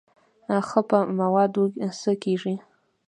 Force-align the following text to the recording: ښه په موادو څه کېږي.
ښه 0.67 0.81
په 0.89 0.97
موادو 1.19 1.63
څه 2.01 2.11
کېږي. 2.23 2.55